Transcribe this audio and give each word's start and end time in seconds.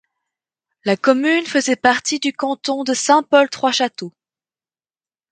La 0.83 0.97
commune 0.97 1.45
faisait 1.45 1.75
partie 1.75 2.17
du 2.17 2.33
canton 2.33 2.83
de 2.83 2.91
Saint-Paul-Trois-Châteaux. 2.91 4.11